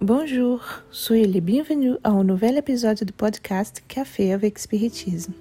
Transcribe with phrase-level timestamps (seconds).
[0.00, 5.32] Bonjour, soyez les bienvenus à un nouvel épisode du podcast Café avec Spiritisme.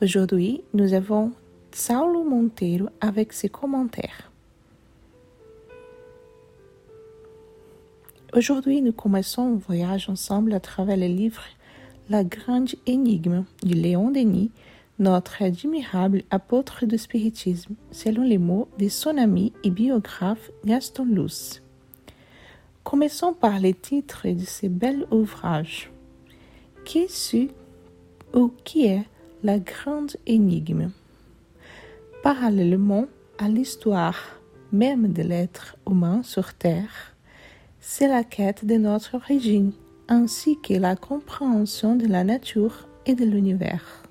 [0.00, 1.32] Aujourd'hui, nous avons
[1.72, 4.30] Saulo Monteiro avec ses commentaires.
[8.34, 11.42] Aujourd'hui, nous commençons un voyage ensemble à travers le livre
[12.08, 14.50] La Grande Énigme de Léon Denis
[14.98, 21.62] notre admirable apôtre du spiritisme, selon les mots de son ami et biographe Gaston Luce.
[22.82, 25.90] Commençons par les titres de ces bels ouvrages.
[26.84, 27.48] Qui est
[28.34, 29.04] ou qui est
[29.42, 30.90] la grande énigme?
[32.22, 33.06] Parallèlement
[33.38, 34.38] à l'histoire
[34.72, 37.14] même de l'être humain sur Terre,
[37.80, 39.72] c'est la quête de notre origine
[40.08, 44.07] ainsi que la compréhension de la nature et de l'univers.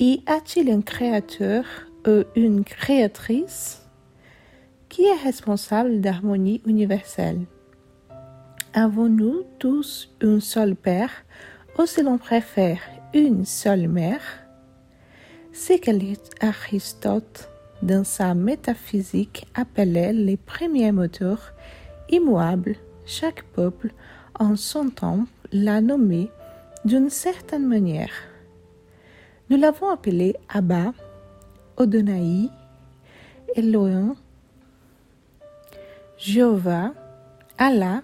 [0.00, 1.64] Y a-t-il un créateur
[2.04, 3.82] ou une créatrice
[4.88, 7.42] qui est responsable d'harmonie universelle?
[8.72, 11.12] Avons-nous tous un seul Père
[11.78, 12.80] ou si l'on préfère
[13.14, 14.20] une seule mère?
[15.52, 17.48] C'est qu'Aristote,
[17.80, 21.52] dans sa métaphysique, appelait les premiers moteurs
[22.08, 22.74] immuables.
[23.06, 23.92] Chaque peuple,
[24.40, 26.32] en son temps, l'a nommé
[26.84, 28.10] d'une certaine manière.
[29.50, 30.94] Nous l'avons appelé Abba,
[31.76, 32.48] Odonaï,
[33.54, 34.14] Elohim,
[36.16, 36.94] Jéhovah,
[37.58, 38.02] Allah,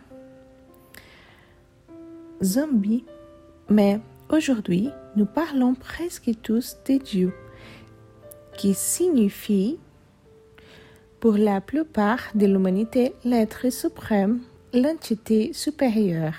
[2.42, 3.06] Zombie,
[3.70, 7.32] mais aujourd'hui nous parlons presque tous de Dieu,
[8.58, 9.78] qui signifie
[11.20, 14.41] pour la plupart de l'humanité l'être suprême,
[14.75, 16.36] l'entité supérieure.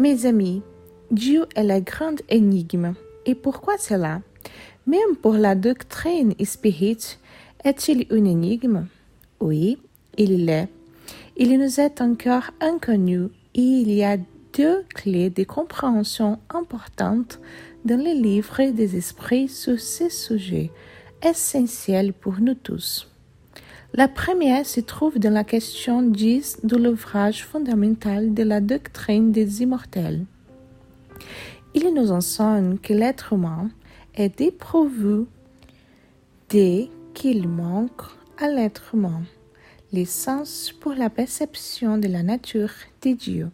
[0.00, 0.62] Mes amis,
[1.12, 2.94] Dieu est la grande énigme.
[3.26, 4.22] Et pourquoi cela?
[4.86, 7.18] Même pour la doctrine spirit,
[7.64, 8.86] est-il une énigme?
[9.40, 9.78] Oui,
[10.16, 10.68] il l'est.
[11.36, 14.16] Il nous est encore inconnu et il y a
[14.56, 17.40] deux clés de compréhension importantes
[17.84, 20.70] dans les livres des esprits sur ce sujet,
[21.22, 23.10] essentiels pour nous tous.
[23.92, 29.62] La première se trouve dans la question 10 de l'ouvrage fondamental de la doctrine des
[29.62, 30.24] immortels.
[31.78, 33.68] Il nous enseigne que l'être humain
[34.14, 35.26] est dépourvu
[36.48, 38.00] dès qu'il manque
[38.38, 39.20] à l'être humain
[39.92, 42.70] les sens pour la perception de la nature
[43.02, 43.50] des dieux.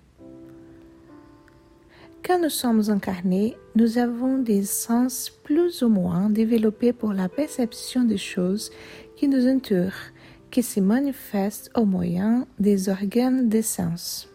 [2.25, 8.05] Quand nous sommes incarnés, nous avons des sens plus ou moins développés pour la perception
[8.05, 8.71] des choses
[9.17, 10.13] qui nous entourent,
[10.53, 14.29] qui se manifestent au moyen des organes des sens.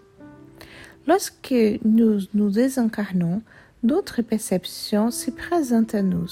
[1.08, 1.56] Lorsque
[1.86, 3.42] nous nous désincarnons,
[3.88, 6.28] d'autres perceptions se présentent à nous.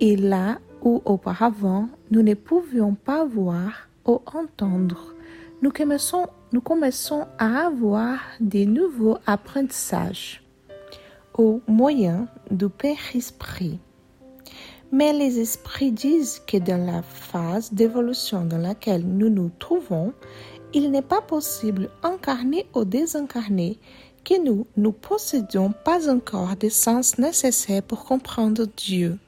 [0.00, 5.14] Et là où auparavant nous ne pouvions pas voir, ou entendre,
[5.62, 10.44] nous commençons, à avoir des nouveaux apprentissages
[11.34, 13.78] au moyen du Père Esprit.
[14.92, 20.12] Mais les esprits disent que dans la phase d'évolution dans laquelle nous nous trouvons,
[20.72, 23.78] il n'est pas possible, incarné ou désincarné,
[24.26, 29.18] que nous ne possédions pas encore des sens nécessaires pour comprendre Dieu.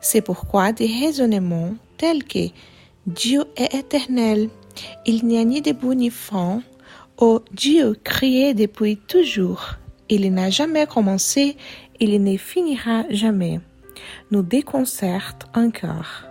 [0.00, 2.48] C'est pourquoi des raisonnements tels que
[3.06, 4.50] Dieu est éternel.
[5.06, 6.60] Il n'y a ni début ni fin.
[7.18, 9.76] Oh Dieu créé depuis toujours.
[10.08, 11.56] Il n'a jamais commencé,
[12.00, 13.60] il ne finira jamais.
[14.32, 16.24] Nous déconcerte encore.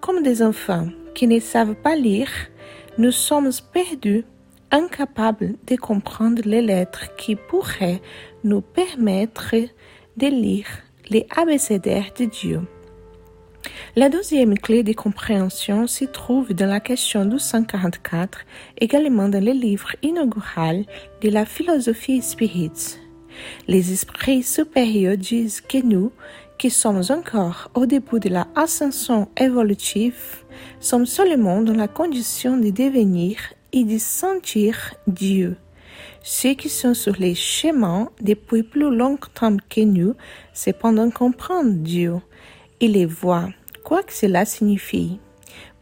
[0.00, 2.30] Comme des enfants qui ne savent pas lire,
[2.98, 4.24] nous sommes perdus,
[4.74, 8.02] incapables de comprendre les lettres qui pourraient
[8.42, 9.54] nous permettre
[10.16, 10.66] de lire
[11.10, 12.60] les abécédaires de Dieu.
[13.94, 18.40] La deuxième clé de compréhension se trouve dans la question 1244,
[18.80, 20.84] également dans le livre inaugural
[21.22, 22.98] de la philosophie spirit.
[23.68, 26.10] Les esprits supérieurs disent que nous,
[26.58, 30.44] qui sommes encore au début de la ascension évolutive,
[30.80, 33.38] sommes seulement dans la condition de devenir
[33.74, 35.56] et de sentir Dieu.
[36.22, 40.14] Ceux qui sont sur les chemins depuis plus longtemps que nous,
[40.54, 42.20] cependant comprennent Dieu
[42.80, 43.50] et les voient
[43.82, 45.18] quoi que cela signifie,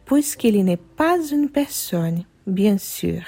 [0.05, 3.21] puisqu'il n'est pas une personne, bien sûr.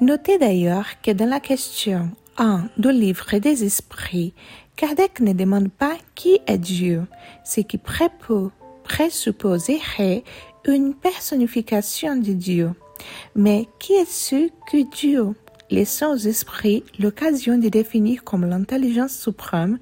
[0.00, 4.34] Notez d'ailleurs que dans la question 1 du livre des esprits,
[4.74, 7.06] Kardec ne demande pas qui est Dieu,
[7.44, 10.24] ce qui présupposerait
[10.72, 12.72] une personnification de Dieu.
[13.34, 15.34] Mais qui est ce que Dieu,
[15.70, 19.78] laissant aux esprits l'occasion de définir comme l'intelligence suprême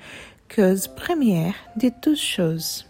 [0.55, 2.87] cause première de toutes choses.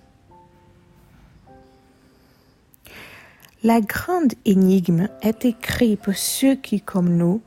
[3.62, 7.40] La grande énigme est écrite pour ceux qui, comme nous,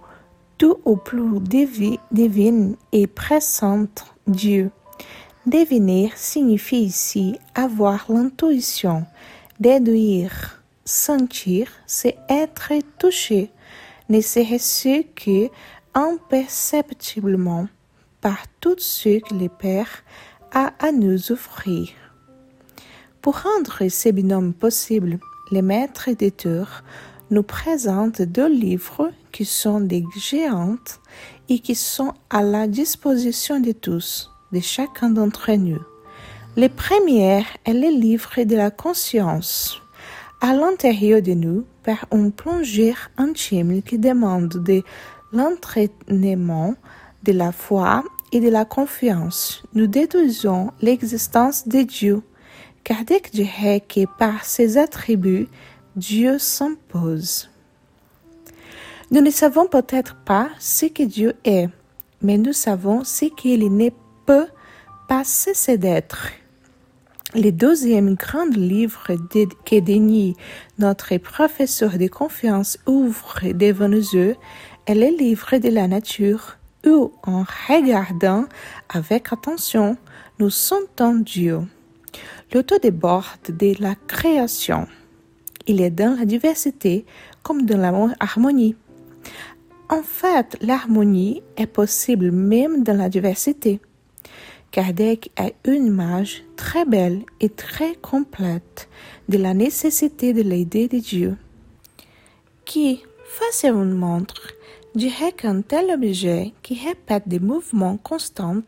[0.58, 1.40] tout au plus
[2.12, 4.72] devinent et pressentent Dieu.
[5.46, 9.06] Deviner signifie ici avoir l'intuition,
[9.60, 13.52] déduire, sentir, c'est être touché,
[14.10, 15.50] ne serait-ce que
[15.94, 17.68] imperceptiblement
[18.22, 20.04] par tout ce que le Père
[20.52, 21.90] a à nous offrir.
[23.22, 25.20] Pour rendre ces binômes possibles,
[25.52, 26.84] les maîtres éditeurs
[27.30, 31.00] nous présentent deux livres qui sont des géantes
[31.50, 35.82] et qui sont à la disposition de tous, de chacun d'entre nous.
[36.60, 39.80] Le premier est le livre de la conscience.
[40.42, 44.82] À l'intérieur de nous, par une plongée intime qui demande de
[45.32, 46.74] l'entraînement,
[47.22, 52.24] de la foi et de la confiance, nous déduisons l'existence de Dieu.
[52.84, 55.50] Kardec dirait que par ses attributs,
[55.96, 57.52] Dieu s'impose.
[59.12, 61.70] Nous ne savons peut-être pas ce que Dieu est,
[62.24, 63.90] mais nous savons ce qu'il ne
[64.26, 64.48] peut
[65.08, 66.30] pas cesser d'être.
[67.36, 69.06] Le deuxième grand livre
[69.66, 70.38] que Denis,
[70.80, 74.38] notre professeur de confiance, ouvre devant nos yeux
[74.86, 78.46] est le livre de la nature où, en regardant
[78.88, 79.98] avec attention,
[80.40, 81.60] nous sentons Dieu.
[82.54, 84.88] L'auto déborde de la création.
[85.68, 87.06] Il est dans la diversité
[87.44, 88.78] comme dans l'harmonie.
[89.90, 93.82] En fait, l'harmonie est possible même dans la diversité.
[94.78, 98.88] Kardec a une image très belle et très complète
[99.28, 101.36] de la nécessité de l'idée de Dieu,
[102.64, 104.54] qui, face à une montre,
[104.94, 108.62] dirait qu'un tel objet qui répète des mouvements constants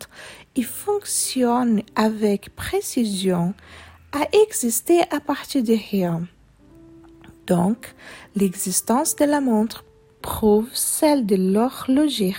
[0.56, 3.54] et fonctionne avec précision
[4.12, 6.24] a existé à partir de rien.
[7.46, 7.94] Donc,
[8.36, 9.86] l'existence de la montre
[10.24, 12.34] prouve celle de l'horloger.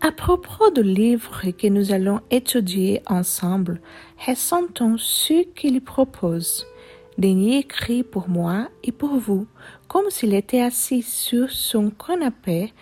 [0.00, 3.80] À propos du livre que nous allons étudier ensemble,
[4.26, 6.66] ressentons ce qu'il propose.
[7.16, 9.46] Denis écrit pour moi et pour vous,
[9.88, 12.72] comme s'il était assis sur son canapé,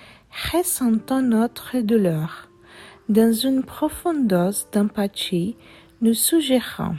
[0.53, 2.49] ressentant notre douleur.
[3.09, 5.57] Dans une profonde dose d'empathie,
[6.01, 6.97] nous suggérons.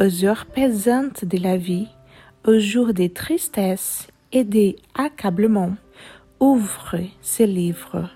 [0.00, 1.88] Aux heures pesantes de la vie,
[2.46, 5.76] au jour des tristesses et des accablements,
[6.40, 8.10] ouvre ce livre,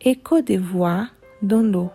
[0.00, 1.08] écho des voix
[1.42, 1.90] dans l'eau.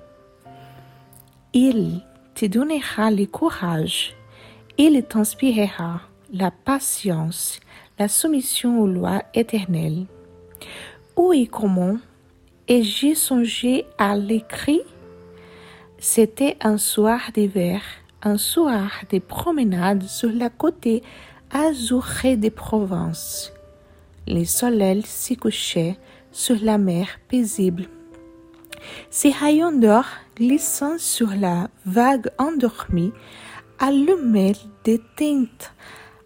[1.53, 2.01] Il
[2.35, 4.15] te donnera le courage,
[4.77, 6.01] il t'inspirera
[6.33, 7.59] la patience,
[7.99, 10.05] la soumission aux lois éternelles.
[11.15, 11.97] Où et comment
[12.67, 14.81] ai-je songé à l'écrit?
[15.99, 17.81] C'était un soir d'hiver,
[18.23, 21.03] un soir de promenade sur la côté
[21.51, 23.53] azurée de Provence.
[24.27, 25.97] Le soleil s'y couchait
[26.31, 27.87] sur la mer paisible.
[29.09, 30.05] Ses rayons d'or
[30.35, 33.11] glissant sur la vague endormie
[33.79, 34.53] allumaient
[34.83, 35.73] des teintes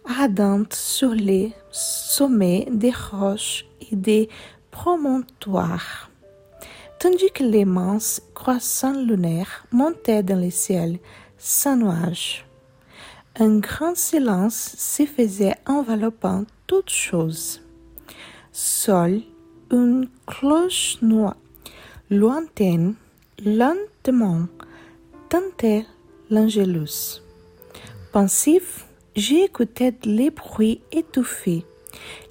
[0.08, 4.28] ardentes sur les sommets des roches et des
[4.70, 6.10] promontoires,
[6.98, 10.98] tandis que l'immense croissant lunaire montait dans le ciel
[11.36, 12.46] sans nuages.
[13.38, 17.60] Un grand silence se faisait enveloppant toutes choses.
[18.60, 19.22] Seule
[19.70, 21.36] une cloche noire,
[22.10, 22.96] lointaine,
[23.44, 24.48] lentement,
[25.28, 25.86] tentait
[26.28, 27.22] l'Angélus.
[28.12, 31.64] Pensif, j'écoutais les bruits étouffés,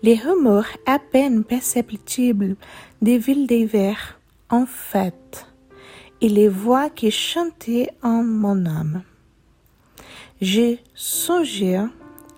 [0.04, 2.58] les rumeurs à peine perceptibles
[3.02, 4.20] des villes d'hiver
[4.50, 5.46] en fête,
[6.20, 9.04] et les voix qui chantaient en mon âme.
[10.42, 11.78] J'ai songé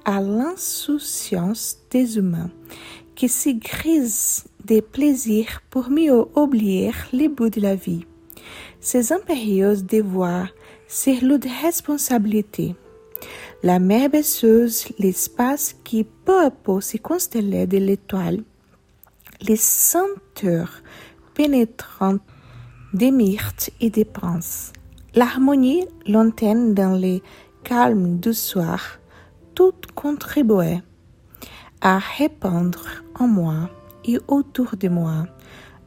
[0.05, 2.51] à l'insouciance des humains
[3.19, 8.05] qui s'y grisent des plaisirs pour mieux oublier les bouts de la vie.
[8.79, 10.47] Ces impérieuses devoirs,
[10.87, 12.75] ces lourdes responsabilités.
[13.61, 18.41] La mer baisseuse, l'espace qui peu à peu se constellait de l'étoile,
[19.41, 20.81] les senteurs
[21.33, 22.21] pénétrantes
[22.93, 24.71] des myrtes et des princes,
[25.13, 27.21] l'harmonie lointaine dans les
[27.65, 28.81] calme du soir,
[29.55, 30.81] tout contribuait
[31.81, 32.85] à répandre
[33.17, 33.69] en moi
[34.05, 35.27] et autour de moi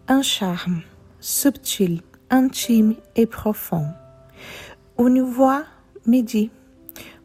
[0.09, 0.83] un charme
[1.21, 3.87] subtil, intime et profond.
[4.99, 5.65] Une voix
[6.07, 6.51] me dit,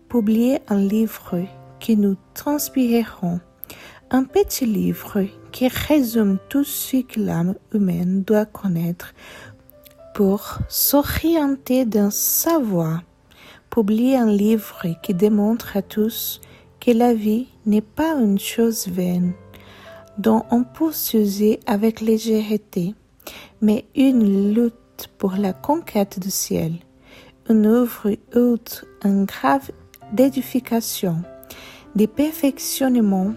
[0.10, 1.46] publier un livre
[1.80, 3.40] que nous transpirerons,
[4.12, 9.14] un petit livre qui résume tout ce que l'âme humaine doit connaître
[10.14, 13.02] pour s'orienter dans sa voie
[13.78, 16.42] un livre qui démontre à tous
[16.88, 19.34] que la vie n'est pas une chose vaine
[20.18, 22.96] dont on peut s'user avec légèreté,
[23.60, 26.72] mais une lutte pour la conquête du ciel,
[27.50, 29.70] une œuvre haute, un grave
[30.14, 31.18] d'édification,
[31.98, 33.34] de perfectionnement,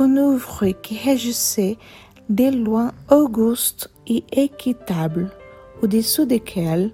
[0.00, 1.78] une œuvre qui réjouissait
[2.28, 5.30] des lois augustes et équitables,
[5.80, 6.90] au-dessous desquelles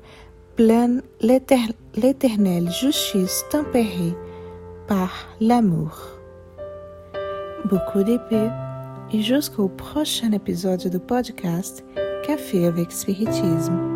[0.56, 4.14] plane l'éternelle justice tempérée
[4.87, 5.99] par l'amour.
[7.64, 8.50] Beaucoup paix
[9.12, 11.85] et jusqu'au prochain épisode du podcast
[12.26, 13.95] Café avec Spiritisme.